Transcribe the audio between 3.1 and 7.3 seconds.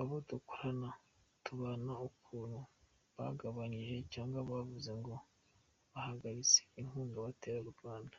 bagabanyije cyangwa, bavuze ngo bahagaritse inkunga